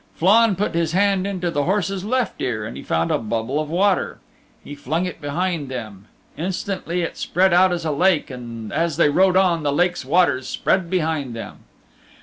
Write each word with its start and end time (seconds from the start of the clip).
Flann 0.15 0.55
put 0.55 0.73
his 0.73 0.93
hand 0.93 1.27
into 1.27 1.51
the 1.51 1.65
horse's 1.65 2.03
left 2.03 2.41
ear 2.41 2.65
and 2.65 2.75
he 2.75 2.81
found 2.81 3.11
a 3.11 3.19
bubble 3.19 3.59
of 3.59 3.69
water. 3.69 4.17
He 4.63 4.73
flung 4.73 5.05
it 5.05 5.21
behind 5.21 5.69
them. 5.69 6.05
Instantly 6.35 7.03
it 7.03 7.17
spread 7.17 7.53
out 7.53 7.71
as 7.71 7.85
a 7.85 7.91
lake 7.91 8.31
and 8.31 8.73
as 8.73 8.97
they 8.97 9.09
rode 9.09 9.37
on, 9.37 9.61
the 9.61 9.71
lake 9.71 9.97
waters 10.03 10.47
spread 10.47 10.89
behind 10.89 11.35
them. 11.35 11.57